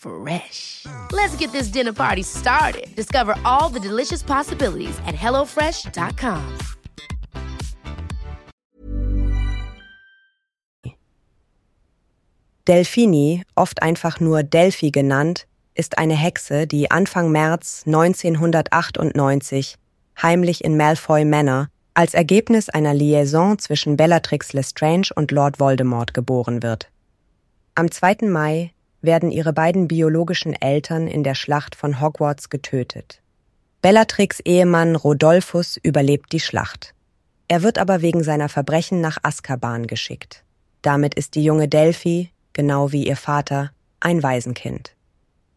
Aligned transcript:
Fresh. 0.00 0.86
Let's 1.12 1.36
get 1.36 1.52
this 1.52 1.68
dinner 1.68 1.92
party 1.92 2.22
started. 2.22 2.86
Discover 2.96 3.34
all 3.44 3.68
the 3.68 3.80
delicious 3.80 4.22
possibilities 4.22 4.98
at 5.06 5.14
hellofresh.com. 5.14 6.40
Delphini, 12.66 13.42
oft 13.56 13.82
einfach 13.82 14.20
nur 14.20 14.42
Delphi 14.42 14.90
genannt, 14.90 15.46
ist 15.74 15.98
eine 15.98 16.14
Hexe, 16.14 16.66
die 16.66 16.90
Anfang 16.90 17.30
März 17.30 17.82
1998 17.86 19.76
heimlich 20.22 20.64
in 20.64 20.76
Malfoy 20.76 21.24
Manor 21.24 21.68
als 21.94 22.14
Ergebnis 22.14 22.68
einer 22.70 22.94
Liaison 22.94 23.58
zwischen 23.58 23.96
Bellatrix 23.96 24.52
Lestrange 24.52 25.08
und 25.14 25.30
Lord 25.30 25.58
Voldemort 25.60 26.14
geboren 26.14 26.62
wird. 26.62 26.88
Am 27.74 27.90
2. 27.90 28.28
Mai 28.28 28.72
werden 29.02 29.30
ihre 29.30 29.52
beiden 29.52 29.88
biologischen 29.88 30.54
Eltern 30.54 31.06
in 31.06 31.24
der 31.24 31.34
Schlacht 31.34 31.74
von 31.74 32.00
Hogwarts 32.00 32.50
getötet. 32.50 33.20
Bellatrix 33.82 34.40
Ehemann 34.40 34.94
Rodolphus 34.96 35.78
überlebt 35.82 36.32
die 36.32 36.40
Schlacht. 36.40 36.94
Er 37.48 37.62
wird 37.62 37.78
aber 37.78 38.02
wegen 38.02 38.22
seiner 38.22 38.48
Verbrechen 38.48 39.00
nach 39.00 39.18
Azkaban 39.22 39.86
geschickt. 39.86 40.44
Damit 40.82 41.14
ist 41.14 41.34
die 41.34 41.42
junge 41.42 41.68
Delphi, 41.68 42.30
genau 42.52 42.92
wie 42.92 43.06
ihr 43.06 43.16
Vater, 43.16 43.70
ein 44.00 44.22
Waisenkind. 44.22 44.94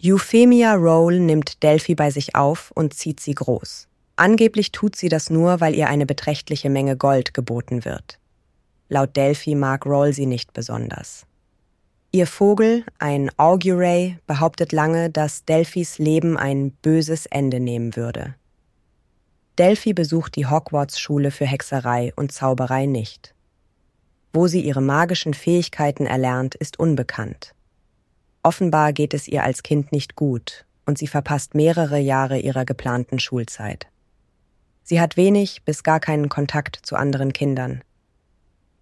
Euphemia 0.03 0.73
Rowell 0.73 1.19
nimmt 1.19 1.64
Delphi 1.64 1.95
bei 1.95 2.11
sich 2.11 2.36
auf 2.36 2.71
und 2.75 2.94
zieht 2.94 3.19
sie 3.19 3.36
groß. 3.36 3.88
Angeblich 4.16 4.71
tut 4.71 4.95
sie 4.95 5.09
das 5.09 5.30
nur, 5.30 5.61
weil 5.61 5.75
ihr 5.75 5.88
eine 5.88 6.05
beträchtliche 6.05 6.69
Menge 6.69 6.97
Gold 6.97 7.33
geboten 7.33 7.86
wird. 7.86 8.19
Laut 8.89 9.16
Delphi 9.16 9.55
mag 9.55 9.86
Rowell 9.86 10.14
sie 10.14 10.25
nicht 10.25 10.53
besonders. 10.53 11.25
Ihr 12.16 12.28
Vogel, 12.28 12.86
ein 13.00 13.31
Auguray, 13.38 14.19
behauptet 14.28 14.72
lange, 14.72 15.09
dass 15.09 15.45
Delphis 15.45 15.97
Leben 15.97 16.38
ein 16.38 16.70
böses 16.70 17.25
Ende 17.25 17.59
nehmen 17.59 17.95
würde. 17.95 18.36
Delphi 19.58 19.94
besucht 19.94 20.36
die 20.36 20.45
Hogwarts-Schule 20.45 21.31
für 21.31 21.48
Hexerei 21.48 22.14
und 22.15 22.32
Zauberei 22.32 22.86
nicht. 22.86 23.33
Wo 24.32 24.45
sie 24.45 24.61
ihre 24.61 24.80
magischen 24.80 25.33
Fähigkeiten 25.33 26.05
erlernt, 26.05 26.54
ist 26.54 26.77
unbekannt. 26.77 27.55
Offenbar 28.43 28.93
geht 28.93 29.16
es 29.16 29.27
ihr 29.27 29.43
als 29.43 29.64
Kind 29.64 29.92
nicht 29.92 30.16
gut 30.16 30.67
und 30.86 30.99
sie 30.99 31.08
verpasst 31.08 31.55
mehrere 31.55 31.98
Jahre 31.98 32.37
ihrer 32.37 32.64
geplanten 32.64 33.17
Schulzeit. 33.17 33.87
Sie 34.83 35.02
hat 35.02 35.17
wenig 35.17 35.64
bis 35.66 35.82
gar 35.82 35.99
keinen 35.99 36.30
Kontakt 36.30 36.77
zu 36.83 36.95
anderen 36.95 37.33
Kindern. 37.33 37.82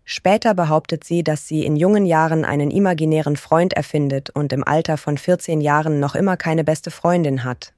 Später 0.03 0.53
behauptet 0.53 1.03
sie, 1.03 1.23
dass 1.23 1.47
sie 1.47 1.65
in 1.65 1.75
jungen 1.75 2.05
Jahren 2.05 2.43
einen 2.43 2.71
imaginären 2.71 3.37
Freund 3.37 3.73
erfindet 3.73 4.29
und 4.29 4.51
im 4.51 4.63
Alter 4.63 4.97
von 4.97 5.17
14 5.17 5.61
Jahren 5.61 5.99
noch 5.99 6.15
immer 6.15 6.37
keine 6.37 6.63
beste 6.63 6.91
Freundin 6.91 7.43
hat. 7.43 7.73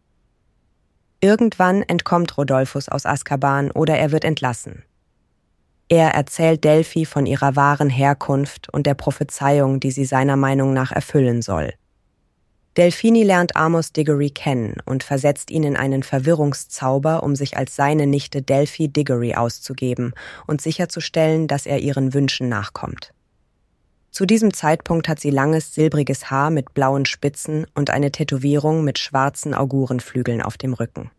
Irgendwann 1.21 1.83
entkommt 1.83 2.37
Rodolphus 2.37 2.89
aus 2.89 3.05
Azkaban 3.05 3.71
oder 3.71 3.97
er 3.97 4.11
wird 4.11 4.25
entlassen. 4.25 4.83
Er 5.89 6.09
erzählt 6.09 6.63
Delphi 6.63 7.05
von 7.05 7.25
ihrer 7.25 7.55
wahren 7.55 7.89
Herkunft 7.89 8.67
und 8.69 8.87
der 8.87 8.93
Prophezeiung, 8.93 9.79
die 9.79 9.91
sie 9.91 10.05
seiner 10.05 10.37
Meinung 10.37 10.73
nach 10.73 10.91
erfüllen 10.91 11.41
soll. 11.41 11.73
Delphini 12.75 13.21
lernt 13.23 13.55
Amos 13.55 13.93
Diggory 13.93 14.31
kennen 14.31 14.77
und 14.85 15.03
versetzt 15.03 15.51
ihn 15.51 15.63
in 15.63 15.77
einen 15.77 16.01
Verwirrungszauber, 16.01 17.21
um 17.21 17.35
sich 17.35 17.55
als 17.55 17.75
seine 17.75 18.07
Nichte 18.07 18.41
Delphi 18.41 18.87
Diggory 18.87 19.35
auszugeben 19.35 20.13
und 20.47 20.59
sicherzustellen, 20.59 21.47
dass 21.47 21.67
er 21.67 21.79
ihren 21.79 22.15
Wünschen 22.15 22.49
nachkommt. 22.49 23.13
Zu 24.09 24.25
diesem 24.25 24.53
Zeitpunkt 24.53 25.07
hat 25.07 25.19
sie 25.19 25.29
langes 25.29 25.73
silbriges 25.73 26.31
Haar 26.31 26.49
mit 26.49 26.73
blauen 26.73 27.05
Spitzen 27.05 27.67
und 27.75 27.91
eine 27.91 28.11
Tätowierung 28.11 28.83
mit 28.83 28.97
schwarzen 28.97 29.53
Augurenflügeln 29.53 30.41
auf 30.41 30.57
dem 30.57 30.73
Rücken. 30.73 31.11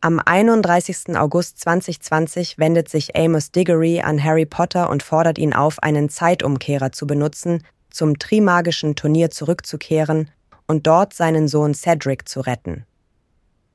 Am 0.00 0.20
31. 0.24 1.16
August 1.16 1.60
2020 1.60 2.58
wendet 2.58 2.88
sich 2.88 3.16
Amos 3.16 3.50
Diggory 3.50 4.00
an 4.00 4.22
Harry 4.22 4.46
Potter 4.46 4.90
und 4.90 5.02
fordert 5.02 5.38
ihn 5.38 5.54
auf, 5.54 5.82
einen 5.82 6.08
Zeitumkehrer 6.08 6.92
zu 6.92 7.06
benutzen, 7.06 7.64
zum 7.98 8.16
Trimagischen 8.20 8.94
Turnier 8.94 9.28
zurückzukehren 9.28 10.30
und 10.68 10.86
dort 10.86 11.14
seinen 11.14 11.48
Sohn 11.48 11.74
Cedric 11.74 12.28
zu 12.28 12.38
retten. 12.38 12.86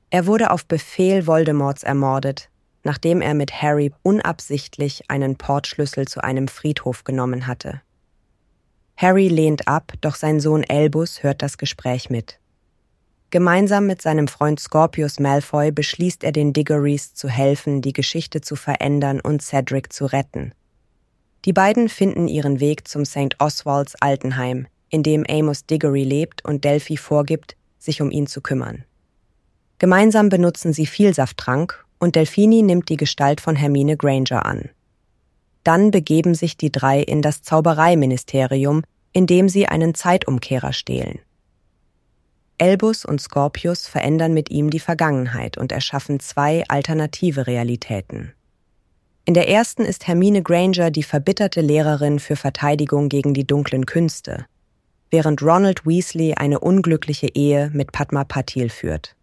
Er 0.08 0.24
wurde 0.24 0.50
auf 0.50 0.64
Befehl 0.64 1.26
Voldemorts 1.26 1.82
ermordet, 1.82 2.48
nachdem 2.84 3.20
er 3.20 3.34
mit 3.34 3.60
Harry 3.60 3.92
unabsichtlich 4.02 5.10
einen 5.10 5.36
Portschlüssel 5.36 6.08
zu 6.08 6.24
einem 6.24 6.48
Friedhof 6.48 7.04
genommen 7.04 7.46
hatte. 7.46 7.82
Harry 8.96 9.28
lehnt 9.28 9.68
ab, 9.68 9.92
doch 10.00 10.14
sein 10.14 10.40
Sohn 10.40 10.64
Albus 10.70 11.22
hört 11.22 11.42
das 11.42 11.58
Gespräch 11.58 12.08
mit. 12.08 12.40
Gemeinsam 13.28 13.86
mit 13.86 14.00
seinem 14.00 14.26
Freund 14.26 14.58
Scorpius 14.58 15.20
Malfoy 15.20 15.70
beschließt 15.70 16.24
er 16.24 16.32
den 16.32 16.54
Diggorys 16.54 17.12
zu 17.12 17.28
helfen, 17.28 17.82
die 17.82 17.92
Geschichte 17.92 18.40
zu 18.40 18.56
verändern 18.56 19.20
und 19.20 19.42
Cedric 19.42 19.92
zu 19.92 20.06
retten. 20.06 20.54
Die 21.44 21.52
beiden 21.52 21.88
finden 21.88 22.28
ihren 22.28 22.60
Weg 22.60 22.88
zum 22.88 23.04
St. 23.04 23.36
Oswalds 23.38 23.94
Altenheim, 24.00 24.66
in 24.88 25.02
dem 25.02 25.24
Amos 25.28 25.66
Diggory 25.66 26.04
lebt 26.04 26.44
und 26.44 26.64
Delphi 26.64 26.96
vorgibt, 26.96 27.56
sich 27.78 28.00
um 28.00 28.10
ihn 28.10 28.26
zu 28.26 28.40
kümmern. 28.40 28.84
Gemeinsam 29.78 30.28
benutzen 30.28 30.72
sie 30.72 30.86
Vielsafttrank 30.86 31.84
und 31.98 32.16
Delphini 32.16 32.62
nimmt 32.62 32.88
die 32.88 32.96
Gestalt 32.96 33.40
von 33.40 33.56
Hermine 33.56 33.96
Granger 33.96 34.46
an. 34.46 34.70
Dann 35.64 35.90
begeben 35.90 36.34
sich 36.34 36.56
die 36.56 36.72
drei 36.72 37.00
in 37.00 37.22
das 37.22 37.42
Zaubereiministerium, 37.42 38.82
in 39.12 39.26
dem 39.26 39.48
sie 39.48 39.66
einen 39.66 39.94
Zeitumkehrer 39.94 40.72
stehlen. 40.72 41.18
Elbus 42.56 43.04
und 43.04 43.20
Scorpius 43.20 43.86
verändern 43.88 44.32
mit 44.32 44.50
ihm 44.50 44.70
die 44.70 44.80
Vergangenheit 44.80 45.58
und 45.58 45.72
erschaffen 45.72 46.20
zwei 46.20 46.64
alternative 46.68 47.46
Realitäten. 47.46 48.32
In 49.26 49.32
der 49.32 49.48
ersten 49.48 49.86
ist 49.86 50.06
Hermine 50.06 50.42
Granger 50.42 50.90
die 50.90 51.02
verbitterte 51.02 51.62
Lehrerin 51.62 52.18
für 52.18 52.36
Verteidigung 52.36 53.08
gegen 53.08 53.32
die 53.32 53.46
dunklen 53.46 53.86
Künste, 53.86 54.44
während 55.10 55.40
Ronald 55.42 55.86
Weasley 55.86 56.34
eine 56.34 56.60
unglückliche 56.60 57.28
Ehe 57.28 57.70
mit 57.72 57.92
Padma 57.92 58.24
Patil 58.24 58.68
führt. 58.68 59.16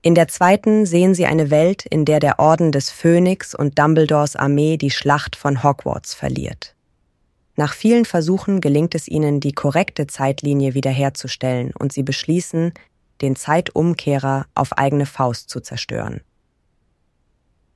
In 0.00 0.14
der 0.14 0.26
zweiten 0.28 0.86
sehen 0.86 1.14
sie 1.14 1.26
eine 1.26 1.50
Welt, 1.50 1.84
in 1.84 2.06
der 2.06 2.18
der 2.18 2.38
Orden 2.38 2.72
des 2.72 2.90
Phönix 2.90 3.54
und 3.54 3.78
Dumbledores 3.78 4.36
Armee 4.36 4.78
die 4.78 4.90
Schlacht 4.90 5.36
von 5.36 5.62
Hogwarts 5.62 6.14
verliert. 6.14 6.74
Nach 7.56 7.74
vielen 7.74 8.06
Versuchen 8.06 8.62
gelingt 8.62 8.94
es 8.94 9.06
ihnen, 9.06 9.38
die 9.38 9.52
korrekte 9.52 10.06
Zeitlinie 10.06 10.72
wiederherzustellen 10.72 11.72
und 11.78 11.92
sie 11.92 12.02
beschließen, 12.02 12.72
den 13.20 13.36
Zeitumkehrer 13.36 14.46
auf 14.54 14.72
eigene 14.78 15.04
Faust 15.04 15.50
zu 15.50 15.60
zerstören. 15.60 16.22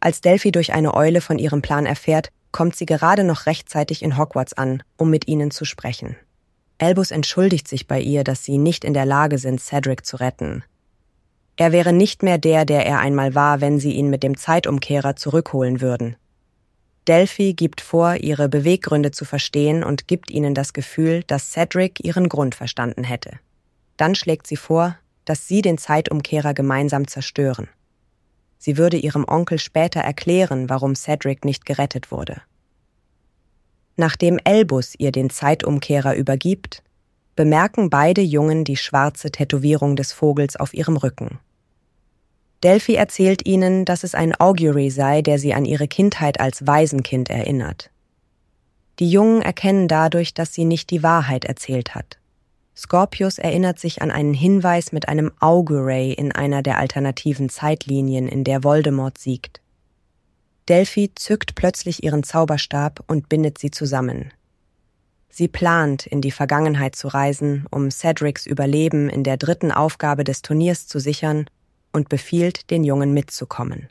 Als 0.06 0.20
Delphi 0.20 0.53
durch 0.53 0.73
eine 0.73 0.94
Eule 0.94 1.20
von 1.20 1.37
ihrem 1.37 1.62
Plan 1.62 1.85
erfährt, 1.85 2.31
kommt 2.53 2.76
sie 2.76 2.87
gerade 2.87 3.25
noch 3.25 3.47
rechtzeitig 3.47 4.05
in 4.05 4.17
Hogwarts 4.17 4.53
an, 4.53 4.85
um 4.97 5.11
mit 5.11 5.26
ihnen 5.26 5.50
zu 5.50 5.64
sprechen. 5.64 6.14
Albus 6.79 7.11
entschuldigt 7.11 7.67
sich 7.67 7.88
bei 7.88 8.00
ihr, 8.00 8.23
dass 8.23 8.44
sie 8.44 8.56
nicht 8.56 8.85
in 8.85 8.94
der 8.94 9.05
Lage 9.05 9.38
sind, 9.38 9.61
Cedric 9.61 10.06
zu 10.06 10.19
retten. 10.19 10.62
Er 11.56 11.73
wäre 11.73 11.93
nicht 11.93 12.23
mehr 12.23 12.38
der, 12.38 12.64
der 12.64 12.87
er 12.87 13.00
einmal 13.00 13.35
war, 13.35 13.61
wenn 13.61 13.81
sie 13.81 13.94
ihn 13.94 14.08
mit 14.08 14.23
dem 14.23 14.37
Zeitumkehrer 14.37 15.17
zurückholen 15.17 15.81
würden. 15.81 16.14
Delphi 17.08 17.55
gibt 17.55 17.81
vor, 17.81 18.14
ihre 18.14 18.49
Beweggründe 18.49 19.11
zu 19.11 19.25
verstehen 19.25 19.82
und 19.82 20.06
gibt 20.06 20.31
ihnen 20.31 20.55
das 20.55 20.73
Gefühl, 20.73 21.25
dass 21.25 21.50
Cedric 21.50 21.99
ihren 22.05 22.29
Grund 22.29 22.55
verstanden 22.55 23.03
hätte. 23.03 23.41
Dann 23.97 24.14
schlägt 24.14 24.47
sie 24.47 24.56
vor, 24.56 24.97
dass 25.25 25.49
sie 25.49 25.62
den 25.62 25.79
Zeitumkehrer 25.79 26.55
gemeinsam 26.55 27.08
zerstören. 27.08 27.69
Sie 28.58 28.76
würde 28.76 28.97
ihrem 28.97 29.25
Onkel 29.26 29.58
später 29.58 30.00
erklären, 30.00 30.69
warum 30.69 30.94
Cedric 30.94 31.44
nicht 31.44 31.67
gerettet 31.67 32.11
wurde. 32.11 32.41
Nachdem 33.97 34.38
Elbus 34.44 34.94
ihr 34.99 35.12
den 35.12 35.31
Zeitumkehrer 35.31 36.14
übergibt, 36.14 36.82
bemerken 37.35 37.91
beide 37.91 38.23
Jungen 38.23 38.64
die 38.64 38.76
schwarze 38.76 39.31
Tätowierung 39.31 39.97
des 39.97 40.12
Vogels 40.12 40.56
auf 40.56 40.75
ihrem 40.75 40.97
Rücken. 40.97 41.38
Delphi 42.62 42.94
erzählt 42.94 43.47
ihnen, 43.47 43.85
dass 43.85 44.03
es 44.03 44.14
ein 44.14 44.35
Augury 44.35 44.91
sei, 44.91 45.23
der 45.23 45.38
sie 45.38 45.55
an 45.55 45.64
ihre 45.64 45.88
Kindheit 45.88 46.41
als 46.41 46.67
Waisenkind 46.67 47.31
erinnert. 47.31 47.91
Die 48.99 49.11
Jungen 49.11 49.43
erkennen 49.43 49.88
dadurch, 49.88 50.32
dass 50.32 50.55
sie 50.55 50.64
nicht 50.64 50.91
die 50.91 51.03
Wahrheit 51.03 51.44
erzählt 51.44 51.94
hat. 51.94 52.19
Scorpius 52.76 53.38
erinnert 53.38 53.78
sich 53.78 54.02
an 54.02 54.11
einen 54.11 54.34
Hinweis 54.34 54.93
mit 54.93 55.08
einem 55.08 55.32
Auguray 55.40 56.12
in 56.12 56.32
einer 56.32 56.62
der 56.62 56.78
alternativen 56.78 57.49
Zeitlinien, 57.49 58.28
in 58.28 58.44
der 58.44 58.64
Voldemort 58.64 59.17
siegt. 59.17 59.62
Delphi 60.69 61.12
zückt 61.14 61.55
plötzlich 61.55 62.02
ihren 62.02 62.23
Zauberstab 62.23 63.02
und 63.06 63.28
bindet 63.28 63.56
sie 63.58 63.70
zusammen. 63.70 64.32
Sie 65.31 65.49
plant, 65.49 66.06
in 66.06 66.20
die 66.20 66.31
Vergangenheit 66.31 66.96
zu 66.96 67.08
reisen, 67.08 67.67
um 67.70 67.90
Cedrics 67.90 68.46
Überleben 68.46 69.08
in 69.08 69.22
der 69.22 69.37
dritten 69.37 69.70
Aufgabe 69.70 70.25
des 70.25 70.43
Turniers 70.43 70.87
zu 70.87 70.99
sichern 70.99 71.46
und 71.93 72.08
befiehlt, 72.08 72.70
den 72.70 72.84
Jungen 72.84 73.12
mitzukommen. 73.14 73.88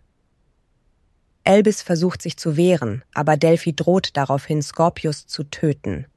Elbis 1.43 1.81
versucht 1.81 2.21
sich 2.21 2.37
zu 2.37 2.57
wehren, 2.57 3.03
aber 3.13 3.37
Delphi 3.37 3.75
droht 3.75 4.17
daraufhin, 4.17 4.61
Scorpius 4.61 5.27
zu 5.27 5.43
töten. 5.43 6.07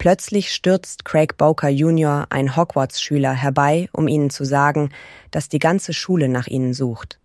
Plötzlich 0.00 0.50
stürzt 0.54 1.04
Craig 1.04 1.36
Boker 1.36 1.68
Jr., 1.68 2.26
ein 2.30 2.56
Hogwarts-Schüler, 2.56 3.34
herbei, 3.34 3.90
um 3.92 4.08
ihnen 4.08 4.30
zu 4.30 4.46
sagen, 4.46 4.88
dass 5.30 5.50
die 5.50 5.58
ganze 5.58 5.92
Schule 5.92 6.30
nach 6.30 6.46
ihnen 6.46 6.72
sucht. 6.72 7.20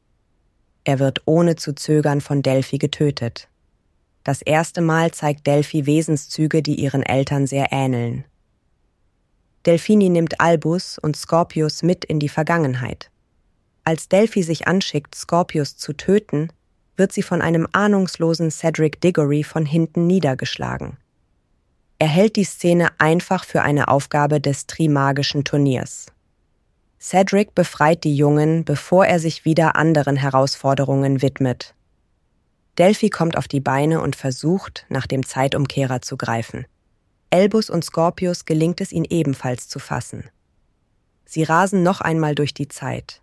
Er 0.83 0.99
wird 0.99 1.21
ohne 1.23 1.55
zu 1.55 1.73
zögern 1.73 2.19
von 2.19 2.41
Delphi 2.41 2.77
getötet. 2.77 3.47
Das 4.25 4.41
erste 4.41 4.81
Mal 4.81 5.11
zeigt 5.11 5.47
Delphi 5.47 5.85
Wesenszüge, 5.85 6.61
die 6.61 6.75
ihren 6.75 7.01
Eltern 7.01 7.47
sehr 7.47 7.71
ähneln. 7.71 8.25
Delphini 9.65 10.09
nimmt 10.09 10.41
Albus 10.41 10.97
und 10.97 11.15
Scorpius 11.15 11.81
mit 11.81 12.03
in 12.03 12.19
die 12.19 12.27
Vergangenheit. 12.27 13.09
Als 13.85 14.09
Delphi 14.09 14.43
sich 14.43 14.67
anschickt, 14.67 15.15
Scorpius 15.15 15.77
zu 15.77 15.93
töten, 15.93 16.49
wird 16.97 17.13
sie 17.13 17.23
von 17.23 17.41
einem 17.41 17.69
ahnungslosen 17.71 18.51
Cedric 18.51 18.99
Diggory 18.99 19.45
von 19.45 19.65
hinten 19.65 20.07
niedergeschlagen. 20.07 20.97
Er 21.97 22.07
hält 22.07 22.35
die 22.35 22.43
Szene 22.43 22.89
einfach 22.97 23.45
für 23.45 23.61
eine 23.61 23.87
Aufgabe 23.87 24.41
des 24.41 24.67
Trimagischen 24.67 25.43
Turniers. 25.43 26.07
Cedric 26.99 27.55
befreit 27.55 28.03
die 28.03 28.15
Jungen, 28.15 28.65
bevor 28.65 29.05
er 29.05 29.19
sich 29.19 29.45
wieder 29.45 29.75
anderen 29.75 30.15
Herausforderungen 30.15 31.21
widmet. 31.21 31.73
Delphi 32.77 33.09
kommt 33.09 33.37
auf 33.37 33.47
die 33.47 33.61
Beine 33.61 34.01
und 34.01 34.15
versucht, 34.15 34.85
nach 34.89 35.07
dem 35.07 35.25
Zeitumkehrer 35.25 36.01
zu 36.01 36.17
greifen. 36.17 36.65
Elbus 37.29 37.69
und 37.69 37.85
Scorpius 37.85 38.45
gelingt 38.45 38.81
es 38.81 38.91
ihn 38.91 39.05
ebenfalls 39.05 39.69
zu 39.69 39.79
fassen. 39.79 40.29
Sie 41.25 41.43
rasen 41.43 41.83
noch 41.83 42.01
einmal 42.01 42.35
durch 42.35 42.53
die 42.53 42.67
Zeit. 42.67 43.21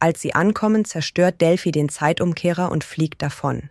Als 0.00 0.20
sie 0.20 0.34
ankommen, 0.34 0.84
zerstört 0.84 1.40
Delphi 1.40 1.70
den 1.70 1.88
Zeitumkehrer 1.88 2.72
und 2.72 2.82
fliegt 2.82 3.22
davon. 3.22 3.70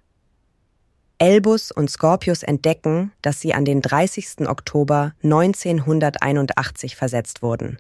Elbus 1.22 1.72
und 1.72 1.92
Scorpius 1.92 2.42
entdecken, 2.42 3.12
dass 3.22 3.40
sie 3.40 3.54
an 3.54 3.64
den 3.64 3.84
30. 3.84 4.50
Oktober 4.50 5.14
1981 5.22 6.96
versetzt 6.96 7.44
wurden, 7.44 7.78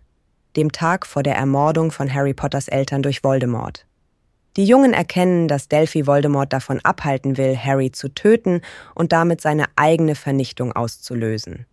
dem 0.55 0.71
Tag 0.71 1.07
vor 1.07 1.23
der 1.23 1.37
Ermordung 1.37 1.89
von 1.89 2.13
Harry 2.13 2.35
Potters 2.35 2.67
Eltern 2.67 3.01
durch 3.01 3.23
Voldemort. 3.23 3.87
Die 4.57 4.65
Jungen 4.65 4.93
erkennen, 4.93 5.47
dass 5.47 5.69
Delphi 5.69 6.05
Voldemort 6.05 6.53
davon 6.53 6.81
abhalten 6.81 7.35
will, 7.37 7.57
Harry 7.57 7.91
zu 7.91 8.13
töten 8.13 8.61
und 8.93 9.11
damit 9.11 9.41
seine 9.41 9.65
eigene 9.75 10.13
Vernichtung 10.13 10.73
auszulösen. 10.73 11.65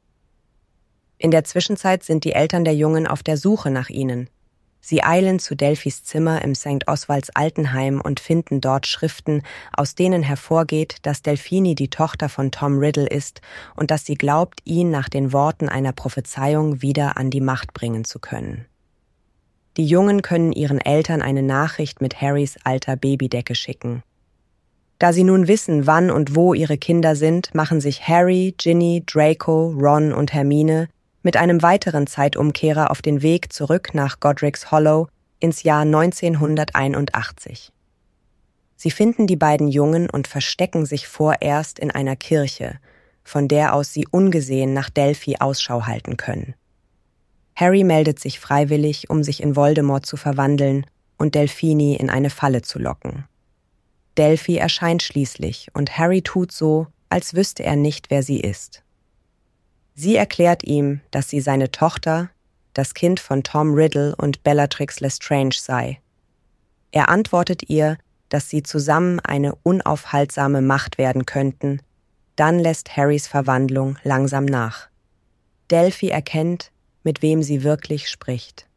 In 1.18 1.30
der 1.30 1.44
Zwischenzeit 1.44 2.02
sind 2.02 2.24
die 2.24 2.32
Eltern 2.32 2.64
der 2.64 2.76
Jungen 2.76 3.06
auf 3.06 3.22
der 3.22 3.36
Suche 3.36 3.70
nach 3.70 3.90
ihnen. 3.90 4.30
Sie 4.80 5.02
eilen 5.02 5.38
zu 5.38 5.54
Delphis 5.54 6.04
Zimmer 6.04 6.42
im 6.42 6.54
St. 6.54 6.86
Oswalds 6.86 7.30
Altenheim 7.30 8.00
und 8.00 8.20
finden 8.20 8.60
dort 8.60 8.86
Schriften, 8.86 9.42
aus 9.72 9.94
denen 9.94 10.22
hervorgeht, 10.22 10.96
dass 11.02 11.22
Delphini 11.22 11.74
die 11.74 11.90
Tochter 11.90 12.28
von 12.28 12.50
Tom 12.50 12.78
Riddle 12.78 13.08
ist 13.08 13.40
und 13.76 13.90
dass 13.90 14.06
sie 14.06 14.14
glaubt, 14.14 14.60
ihn 14.64 14.90
nach 14.90 15.08
den 15.08 15.32
Worten 15.32 15.68
einer 15.68 15.92
Prophezeiung 15.92 16.80
wieder 16.80 17.16
an 17.16 17.30
die 17.30 17.40
Macht 17.40 17.74
bringen 17.74 18.04
zu 18.04 18.18
können. 18.18 18.66
Die 19.76 19.86
Jungen 19.86 20.22
können 20.22 20.52
ihren 20.52 20.80
Eltern 20.80 21.22
eine 21.22 21.42
Nachricht 21.42 22.00
mit 22.00 22.20
Harrys 22.20 22.56
alter 22.64 22.96
Babydecke 22.96 23.54
schicken. 23.54 24.02
Da 24.98 25.12
sie 25.12 25.22
nun 25.22 25.46
wissen, 25.46 25.86
wann 25.86 26.10
und 26.10 26.34
wo 26.34 26.54
ihre 26.54 26.78
Kinder 26.78 27.14
sind, 27.14 27.54
machen 27.54 27.80
sich 27.80 28.08
Harry, 28.08 28.54
Ginny, 28.58 29.04
Draco, 29.06 29.68
Ron 29.78 30.12
und 30.12 30.32
Hermine 30.32 30.88
mit 31.22 31.36
einem 31.36 31.62
weiteren 31.62 32.06
Zeitumkehrer 32.06 32.90
auf 32.90 33.02
den 33.02 33.22
Weg 33.22 33.52
zurück 33.52 33.94
nach 33.94 34.20
Godric's 34.20 34.70
Hollow 34.70 35.08
ins 35.40 35.62
Jahr 35.62 35.82
1981. 35.82 37.72
Sie 38.76 38.90
finden 38.90 39.26
die 39.26 39.36
beiden 39.36 39.68
Jungen 39.68 40.08
und 40.08 40.28
verstecken 40.28 40.86
sich 40.86 41.08
vorerst 41.08 41.78
in 41.78 41.90
einer 41.90 42.16
Kirche, 42.16 42.78
von 43.24 43.48
der 43.48 43.74
aus 43.74 43.92
sie 43.92 44.06
ungesehen 44.08 44.72
nach 44.72 44.88
Delphi 44.88 45.36
Ausschau 45.38 45.86
halten 45.86 46.16
können. 46.16 46.54
Harry 47.56 47.82
meldet 47.82 48.20
sich 48.20 48.38
freiwillig, 48.38 49.10
um 49.10 49.24
sich 49.24 49.42
in 49.42 49.56
Voldemort 49.56 50.06
zu 50.06 50.16
verwandeln 50.16 50.86
und 51.18 51.34
Delphini 51.34 51.96
in 51.96 52.08
eine 52.08 52.30
Falle 52.30 52.62
zu 52.62 52.78
locken. 52.78 53.24
Delphi 54.16 54.56
erscheint 54.56 55.02
schließlich 55.02 55.68
und 55.74 55.98
Harry 55.98 56.22
tut 56.22 56.52
so, 56.52 56.86
als 57.08 57.34
wüsste 57.34 57.64
er 57.64 57.76
nicht, 57.76 58.10
wer 58.10 58.22
sie 58.22 58.40
ist. 58.40 58.84
Sie 60.00 60.14
erklärt 60.14 60.62
ihm, 60.62 61.00
dass 61.10 61.28
sie 61.28 61.40
seine 61.40 61.72
Tochter, 61.72 62.30
das 62.72 62.94
Kind 62.94 63.18
von 63.18 63.42
Tom 63.42 63.74
Riddle 63.74 64.14
und 64.14 64.44
Bellatrix 64.44 65.00
Lestrange 65.00 65.56
sei. 65.58 65.98
Er 66.92 67.08
antwortet 67.08 67.68
ihr, 67.68 67.98
dass 68.28 68.48
sie 68.48 68.62
zusammen 68.62 69.18
eine 69.18 69.56
unaufhaltsame 69.64 70.62
Macht 70.62 70.98
werden 70.98 71.26
könnten, 71.26 71.82
dann 72.36 72.60
lässt 72.60 72.96
Harrys 72.96 73.26
Verwandlung 73.26 73.98
langsam 74.04 74.44
nach. 74.44 74.86
Delphi 75.68 76.10
erkennt, 76.10 76.70
mit 77.02 77.20
wem 77.20 77.42
sie 77.42 77.64
wirklich 77.64 78.08
spricht. 78.08 78.68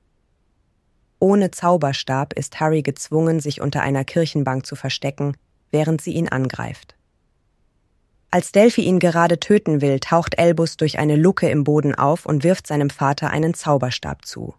Ohne 1.19 1.51
Zauberstab 1.51 2.33
ist 2.33 2.59
Harry 2.59 2.81
gezwungen, 2.81 3.39
sich 3.41 3.61
unter 3.61 3.83
einer 3.83 4.05
Kirchenbank 4.05 4.65
zu 4.65 4.75
verstecken, 4.75 5.37
während 5.69 6.01
sie 6.01 6.13
ihn 6.13 6.29
angreift. 6.29 6.95
Als 8.33 8.53
Delphi 8.53 8.83
ihn 8.83 8.99
gerade 8.99 9.41
töten 9.41 9.81
will, 9.81 9.99
taucht 9.99 10.37
Elbus 10.37 10.77
durch 10.77 10.99
eine 10.99 11.17
Luke 11.17 11.49
im 11.49 11.65
Boden 11.65 11.93
auf 11.93 12.25
und 12.25 12.45
wirft 12.45 12.65
seinem 12.65 12.89
Vater 12.89 13.29
einen 13.29 13.53
Zauberstab 13.53 14.25
zu. 14.25 14.53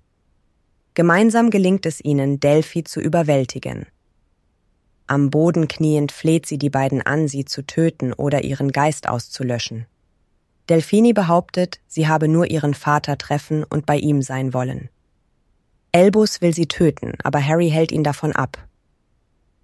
Gemeinsam 0.93 1.49
gelingt 1.49 1.87
es 1.87 2.05
ihnen, 2.05 2.38
Delphi 2.38 2.85
zu 2.85 3.00
überwältigen. 3.00 3.87
Am 5.07 5.31
Boden 5.31 5.69
kniend 5.69 6.12
fleht 6.12 6.45
sie 6.45 6.59
die 6.59 6.69
beiden 6.69 7.00
an, 7.00 7.29
sie 7.29 7.47
zu 7.47 7.62
töten 7.67 8.12
oder 8.12 8.45
ihren 8.45 8.73
Geist 8.73 9.09
auszulöschen. 9.09 9.87
Delphini 10.69 11.14
behauptet, 11.14 11.81
sie 11.87 12.09
habe 12.09 12.29
nur 12.29 12.50
ihren 12.50 12.75
Vater 12.75 13.17
treffen 13.17 13.64
und 13.64 13.87
bei 13.87 13.97
ihm 13.97 14.21
sein 14.21 14.52
wollen. 14.52 14.91
Elbus 15.93 16.41
will 16.41 16.55
sie 16.55 16.67
töten, 16.67 17.14
aber 17.25 17.45
Harry 17.45 17.71
hält 17.71 17.91
ihn 17.91 18.05
davon 18.05 18.33
ab. 18.33 18.59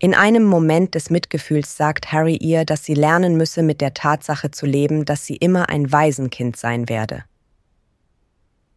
In 0.01 0.15
einem 0.15 0.45
Moment 0.45 0.95
des 0.95 1.11
Mitgefühls 1.11 1.77
sagt 1.77 2.13
Harry 2.13 2.37
ihr, 2.37 2.65
dass 2.65 2.85
sie 2.85 2.95
lernen 2.95 3.37
müsse, 3.37 3.65
mit 3.65 3.81
der 3.81 3.95
Tatsache 3.95 4.53
zu 4.53 4.65
leben, 4.65 5.05
dass 5.05 5.27
sie 5.27 5.37
immer 5.37 5.69
ein 5.69 5.91
Waisenkind 5.91 6.57
sein 6.57 6.89
werde. 6.89 7.25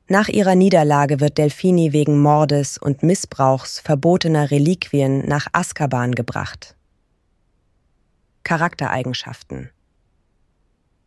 Nach 0.07 0.27
ihrer 0.27 0.55
Niederlage 0.55 1.19
wird 1.19 1.37
Delphini 1.37 1.93
wegen 1.93 2.19
Mordes 2.19 2.77
und 2.79 3.03
Missbrauchs 3.03 3.79
verbotener 3.79 4.49
Reliquien 4.49 5.25
nach 5.27 5.47
Azkaban 5.53 6.15
gebracht. 6.15 6.75
Charaktereigenschaften 8.43 9.69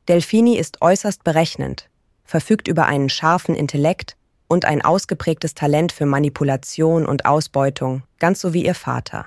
Delphini 0.09 0.56
ist 0.56 0.80
äußerst 0.80 1.25
berechnend, 1.25 1.90
verfügt 2.25 2.68
über 2.68 2.87
einen 2.87 3.09
scharfen 3.09 3.56
Intellekt 3.56 4.16
und 4.47 4.64
ein 4.64 4.80
ausgeprägtes 4.80 5.54
Talent 5.54 5.90
für 5.90 6.06
Manipulation 6.06 7.04
und 7.04 7.26
Ausbeutung, 7.26 8.04
ganz 8.21 8.40
so 8.40 8.54
wie 8.54 8.64
ihr 8.64 8.75
Vater. 8.75 9.26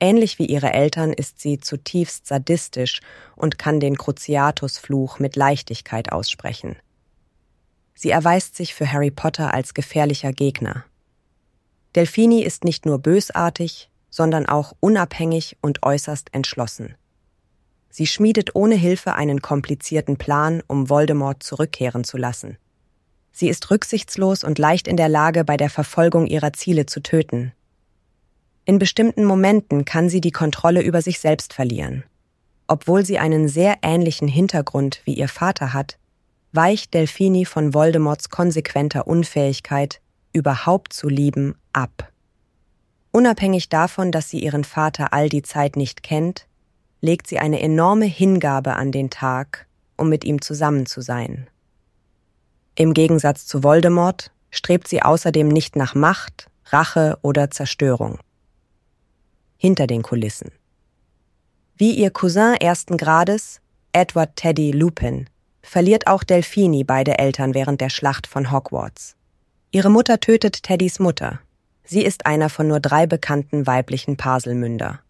Ähnlich 0.00 0.38
wie 0.38 0.46
ihre 0.46 0.72
Eltern 0.72 1.12
ist 1.12 1.40
sie 1.40 1.60
zutiefst 1.60 2.26
sadistisch 2.26 3.00
und 3.36 3.58
kann 3.58 3.80
den 3.80 3.96
Cruciatus-Fluch 3.96 5.18
mit 5.18 5.36
Leichtigkeit 5.36 6.12
aussprechen. 6.12 6.76
Sie 7.94 8.10
erweist 8.10 8.56
sich 8.56 8.74
für 8.74 8.90
Harry 8.90 9.10
Potter 9.10 9.54
als 9.54 9.72
gefährlicher 9.72 10.32
Gegner. 10.32 10.84
Delphini 11.94 12.42
ist 12.42 12.64
nicht 12.64 12.86
nur 12.86 12.98
bösartig, 12.98 13.88
sondern 14.10 14.46
auch 14.46 14.74
unabhängig 14.80 15.56
und 15.60 15.82
äußerst 15.84 16.34
entschlossen. 16.34 16.96
Sie 17.88 18.08
schmiedet 18.08 18.56
ohne 18.56 18.74
Hilfe 18.74 19.14
einen 19.14 19.40
komplizierten 19.40 20.16
Plan, 20.16 20.62
um 20.66 20.88
Voldemort 20.88 21.44
zurückkehren 21.44 22.02
zu 22.02 22.16
lassen. 22.16 22.58
Sie 23.30 23.48
ist 23.48 23.70
rücksichtslos 23.70 24.42
und 24.42 24.58
leicht 24.58 24.88
in 24.88 24.96
der 24.96 25.08
Lage, 25.08 25.44
bei 25.44 25.56
der 25.56 25.70
Verfolgung 25.70 26.26
ihrer 26.26 26.52
Ziele 26.52 26.86
zu 26.86 27.00
töten, 27.02 27.52
in 28.64 28.78
bestimmten 28.78 29.24
Momenten 29.24 29.84
kann 29.84 30.08
sie 30.08 30.20
die 30.20 30.30
Kontrolle 30.30 30.82
über 30.82 31.02
sich 31.02 31.20
selbst 31.20 31.52
verlieren. 31.52 32.04
Obwohl 32.66 33.04
sie 33.04 33.18
einen 33.18 33.48
sehr 33.48 33.78
ähnlichen 33.82 34.28
Hintergrund 34.28 35.02
wie 35.04 35.14
ihr 35.14 35.28
Vater 35.28 35.72
hat, 35.74 35.98
weicht 36.52 36.94
Delphini 36.94 37.44
von 37.44 37.74
Voldemorts 37.74 38.30
konsequenter 38.30 39.06
Unfähigkeit, 39.06 40.00
überhaupt 40.32 40.92
zu 40.92 41.08
lieben, 41.08 41.56
ab. 41.72 42.10
Unabhängig 43.10 43.68
davon, 43.68 44.12
dass 44.12 44.30
sie 44.30 44.40
ihren 44.40 44.64
Vater 44.64 45.12
all 45.12 45.28
die 45.28 45.42
Zeit 45.42 45.76
nicht 45.76 46.02
kennt, 46.02 46.46
legt 47.00 47.26
sie 47.26 47.38
eine 47.38 47.60
enorme 47.60 48.06
Hingabe 48.06 48.74
an 48.74 48.92
den 48.92 49.10
Tag, 49.10 49.66
um 49.96 50.08
mit 50.08 50.24
ihm 50.24 50.40
zusammen 50.40 50.86
zu 50.86 51.00
sein. 51.00 51.48
Im 52.76 52.94
Gegensatz 52.94 53.46
zu 53.46 53.62
Voldemort 53.62 54.32
strebt 54.50 54.88
sie 54.88 55.02
außerdem 55.02 55.48
nicht 55.48 55.76
nach 55.76 55.94
Macht, 55.94 56.48
Rache 56.66 57.18
oder 57.22 57.50
Zerstörung. 57.50 58.18
Hinter 59.64 59.86
den 59.86 60.02
Kulissen. 60.02 60.50
Wie 61.74 61.92
ihr 61.92 62.10
Cousin 62.10 62.52
ersten 62.60 62.98
Grades, 62.98 63.62
Edward 63.94 64.36
Teddy 64.36 64.72
Lupin, 64.72 65.30
verliert 65.62 66.06
auch 66.06 66.22
Delphini 66.22 66.84
beide 66.84 67.16
Eltern 67.18 67.54
während 67.54 67.80
der 67.80 67.88
Schlacht 67.88 68.26
von 68.26 68.52
Hogwarts. 68.52 69.16
Ihre 69.70 69.88
Mutter 69.88 70.20
tötet 70.20 70.64
Teddys 70.64 70.98
Mutter. 70.98 71.40
Sie 71.82 72.02
ist 72.02 72.26
einer 72.26 72.50
von 72.50 72.68
nur 72.68 72.78
drei 72.78 73.06
bekannten 73.06 73.66
weiblichen 73.66 74.18
Paselmünder. 74.18 75.00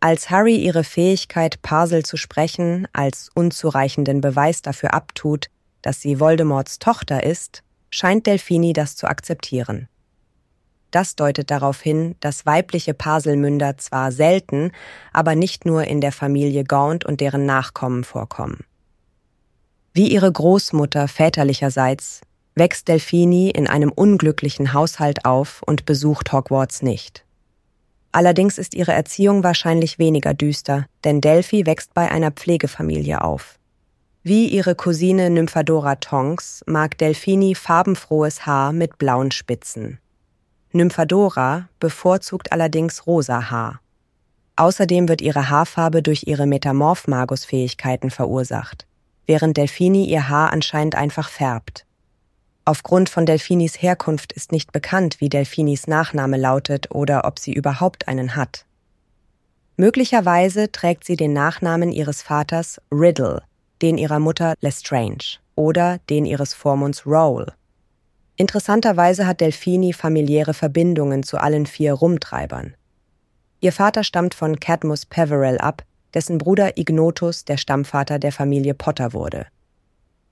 Als 0.00 0.30
Harry 0.30 0.56
ihre 0.56 0.82
Fähigkeit, 0.82 1.62
Parsel 1.62 2.04
zu 2.04 2.16
sprechen, 2.16 2.88
als 2.92 3.30
unzureichenden 3.36 4.20
Beweis 4.20 4.62
dafür 4.62 4.94
abtut, 4.94 5.46
dass 5.80 6.00
sie 6.00 6.18
Voldemorts 6.18 6.80
Tochter 6.80 7.22
ist, 7.22 7.62
scheint 7.88 8.26
Delphini 8.26 8.72
das 8.72 8.96
zu 8.96 9.06
akzeptieren. 9.06 9.86
Das 10.90 11.14
deutet 11.16 11.50
darauf 11.50 11.80
hin, 11.80 12.16
dass 12.20 12.46
weibliche 12.46 12.94
Paselmünder 12.94 13.78
zwar 13.78 14.12
selten, 14.12 14.72
aber 15.12 15.34
nicht 15.34 15.64
nur 15.64 15.84
in 15.84 16.00
der 16.00 16.12
Familie 16.12 16.64
Gaunt 16.64 17.04
und 17.04 17.20
deren 17.20 17.46
Nachkommen 17.46 18.04
vorkommen. 18.04 18.64
Wie 19.92 20.08
ihre 20.08 20.30
Großmutter 20.30 21.08
väterlicherseits 21.08 22.20
wächst 22.54 22.88
Delphini 22.88 23.50
in 23.50 23.66
einem 23.66 23.90
unglücklichen 23.90 24.72
Haushalt 24.72 25.24
auf 25.24 25.62
und 25.64 25.86
besucht 25.86 26.32
Hogwarts 26.32 26.82
nicht. 26.82 27.24
Allerdings 28.12 28.58
ist 28.58 28.74
ihre 28.74 28.92
Erziehung 28.92 29.44
wahrscheinlich 29.44 29.98
weniger 29.98 30.34
düster, 30.34 30.86
denn 31.04 31.20
Delphi 31.20 31.66
wächst 31.66 31.94
bei 31.94 32.10
einer 32.10 32.32
Pflegefamilie 32.32 33.22
auf. 33.22 33.58
Wie 34.22 34.48
ihre 34.48 34.74
Cousine 34.74 35.30
Nymphadora 35.30 35.96
Tonks 35.96 36.62
mag 36.66 36.98
Delphini 36.98 37.54
farbenfrohes 37.54 38.44
Haar 38.44 38.72
mit 38.72 38.98
blauen 38.98 39.30
Spitzen. 39.30 39.98
Nymphadora 40.72 41.68
bevorzugt 41.78 42.52
allerdings 42.52 43.06
rosa 43.06 43.50
Haar. 43.50 43.80
Außerdem 44.56 45.08
wird 45.08 45.20
ihre 45.20 45.50
Haarfarbe 45.50 46.02
durch 46.02 46.24
ihre 46.26 46.46
Metamorph-Magus-Fähigkeiten 46.46 48.10
verursacht 48.10 48.86
während 49.30 49.56
Delphini 49.56 50.06
ihr 50.06 50.28
Haar 50.28 50.52
anscheinend 50.52 50.96
einfach 50.96 51.28
färbt. 51.28 51.86
Aufgrund 52.64 53.08
von 53.08 53.26
Delphinis 53.26 53.80
Herkunft 53.80 54.32
ist 54.32 54.50
nicht 54.50 54.72
bekannt, 54.72 55.20
wie 55.20 55.28
Delphinis 55.28 55.86
Nachname 55.86 56.36
lautet 56.36 56.90
oder 56.90 57.24
ob 57.24 57.38
sie 57.38 57.52
überhaupt 57.52 58.08
einen 58.08 58.34
hat. 58.34 58.66
Möglicherweise 59.76 60.72
trägt 60.72 61.04
sie 61.04 61.14
den 61.14 61.32
Nachnamen 61.32 61.92
ihres 61.92 62.22
Vaters 62.22 62.80
Riddle, 62.90 63.42
den 63.82 63.98
ihrer 63.98 64.18
Mutter 64.18 64.54
Lestrange 64.60 65.38
oder 65.54 65.98
den 66.10 66.26
ihres 66.26 66.52
Vormunds 66.52 67.06
Roll. 67.06 67.46
Interessanterweise 68.40 69.26
hat 69.26 69.42
Delphini 69.42 69.92
familiäre 69.92 70.54
Verbindungen 70.54 71.22
zu 71.22 71.36
allen 71.36 71.66
vier 71.66 71.92
Rumtreibern. 71.92 72.74
Ihr 73.60 73.70
Vater 73.70 74.02
stammt 74.02 74.32
von 74.32 74.58
Cadmus 74.58 75.04
Peverell 75.04 75.58
ab, 75.58 75.82
dessen 76.14 76.38
Bruder 76.38 76.78
Ignotus 76.78 77.44
der 77.44 77.58
Stammvater 77.58 78.18
der 78.18 78.32
Familie 78.32 78.72
Potter 78.72 79.12
wurde. 79.12 79.44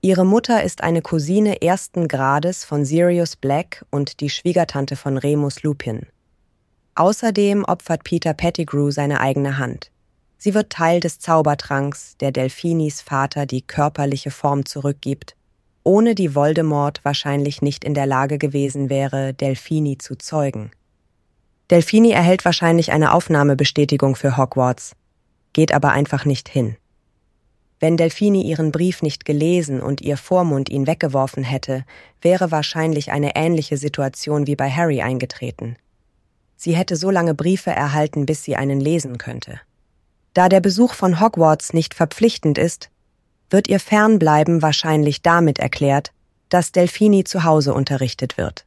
Ihre 0.01 0.25
Mutter 0.25 0.63
ist 0.63 0.81
eine 0.81 1.03
Cousine 1.03 1.61
ersten 1.61 2.07
Grades 2.07 2.65
von 2.65 2.83
Sirius 2.83 3.35
Black 3.35 3.85
und 3.91 4.21
die 4.21 4.31
Schwiegertante 4.31 4.95
von 4.95 5.15
Remus 5.15 5.61
Lupin. 5.61 6.07
Außerdem 6.95 7.63
opfert 7.63 8.03
Peter 8.03 8.33
Pettigrew 8.33 8.89
seine 8.89 9.19
eigene 9.19 9.59
Hand. 9.59 9.91
Sie 10.39 10.55
wird 10.55 10.71
Teil 10.71 10.99
des 10.99 11.19
Zaubertranks, 11.19 12.17
der 12.17 12.31
Delphinis 12.31 13.03
Vater 13.03 13.45
die 13.45 13.61
körperliche 13.61 14.31
Form 14.31 14.65
zurückgibt, 14.65 15.35
ohne 15.83 16.15
die 16.15 16.35
Voldemort 16.35 16.99
wahrscheinlich 17.03 17.61
nicht 17.61 17.83
in 17.83 17.93
der 17.93 18.05
Lage 18.05 18.37
gewesen 18.37 18.89
wäre, 18.89 19.33
Delphini 19.33 19.97
zu 19.97 20.15
zeugen. 20.17 20.71
Delphini 21.69 22.11
erhält 22.11 22.45
wahrscheinlich 22.45 22.91
eine 22.91 23.13
Aufnahmebestätigung 23.13 24.15
für 24.15 24.37
Hogwarts, 24.37 24.95
geht 25.53 25.73
aber 25.73 25.91
einfach 25.91 26.25
nicht 26.25 26.49
hin. 26.49 26.75
Wenn 27.79 27.95
Delphini 27.95 28.41
ihren 28.41 28.71
Brief 28.71 29.01
nicht 29.01 29.23
gelesen 29.23 29.81
und 29.81 30.01
ihr 30.01 30.17
Vormund 30.17 30.69
ihn 30.69 30.85
weggeworfen 30.85 31.43
hätte, 31.43 31.85
wäre 32.21 32.51
wahrscheinlich 32.51 33.11
eine 33.11 33.35
ähnliche 33.35 33.77
Situation 33.77 34.47
wie 34.47 34.55
bei 34.55 34.69
Harry 34.69 35.01
eingetreten. 35.01 35.77
Sie 36.57 36.75
hätte 36.75 36.97
so 36.97 37.09
lange 37.09 37.33
Briefe 37.33 37.71
erhalten, 37.71 38.25
bis 38.25 38.43
sie 38.43 38.57
einen 38.57 38.81
lesen 38.81 39.17
könnte. 39.17 39.61
Da 40.33 40.49
der 40.49 40.59
Besuch 40.59 40.93
von 40.93 41.21
Hogwarts 41.21 41.71
nicht 41.73 41.93
verpflichtend 41.93 42.57
ist, 42.57 42.89
wird 43.49 43.67
ihr 43.67 43.79
Fernbleiben 43.79 44.61
wahrscheinlich 44.61 45.21
damit 45.21 45.59
erklärt, 45.59 46.11
dass 46.49 46.71
Delphini 46.71 47.23
zu 47.23 47.43
Hause 47.43 47.73
unterrichtet 47.73 48.37
wird. 48.37 48.65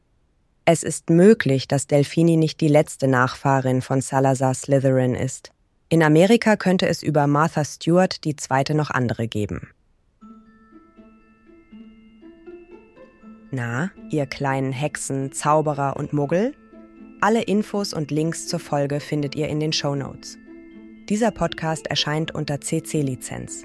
Es 0.65 0.83
ist 0.83 1.09
möglich, 1.09 1.67
dass 1.67 1.87
Delphini 1.87 2.37
nicht 2.37 2.61
die 2.61 2.69
letzte 2.69 3.07
Nachfahrin 3.07 3.81
von 3.81 3.99
Salazar 3.99 4.53
Slytherin 4.53 5.15
ist. 5.15 5.51
In 5.89 6.01
Amerika 6.01 6.55
könnte 6.55 6.87
es 6.87 7.03
über 7.03 7.27
Martha 7.27 7.65
Stewart 7.65 8.23
die 8.23 8.35
zweite 8.35 8.73
noch 8.73 8.89
andere 8.89 9.27
geben. 9.27 9.69
Na, 13.51 13.91
ihr 14.09 14.25
kleinen 14.25 14.71
Hexen, 14.71 15.31
Zauberer 15.31 15.97
und 15.97 16.13
Muggel? 16.13 16.55
Alle 17.21 17.43
Infos 17.43 17.93
und 17.93 18.09
Links 18.09 18.47
zur 18.47 18.59
Folge 18.59 18.99
findet 18.99 19.35
ihr 19.35 19.47
in 19.47 19.59
den 19.59 19.73
Show 19.73 19.95
Notes. 19.95 20.37
Dieser 21.09 21.31
Podcast 21.31 21.87
erscheint 21.87 22.33
unter 22.33 22.61
CC-Lizenz, 22.61 23.63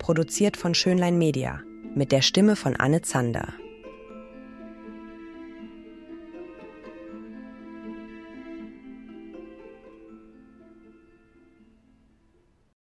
produziert 0.00 0.56
von 0.56 0.74
Schönlein 0.74 1.16
Media, 1.16 1.60
mit 1.94 2.10
der 2.10 2.22
Stimme 2.22 2.56
von 2.56 2.74
Anne 2.74 3.02
Zander. 3.02 3.54